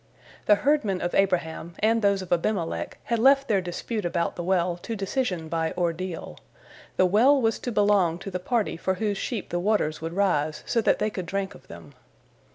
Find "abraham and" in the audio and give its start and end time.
1.13-2.01